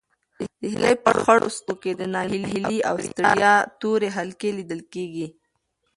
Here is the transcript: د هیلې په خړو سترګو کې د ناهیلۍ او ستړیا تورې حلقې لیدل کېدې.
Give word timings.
د 0.61 0.63
هیلې 0.73 0.93
په 1.05 1.11
خړو 1.21 1.47
سترګو 1.57 1.81
کې 1.81 1.91
د 1.99 2.01
ناهیلۍ 2.13 2.77
او 2.89 2.95
ستړیا 3.07 3.53
تورې 3.81 4.09
حلقې 4.17 4.49
لیدل 4.57 4.81
کېدې. 4.93 5.27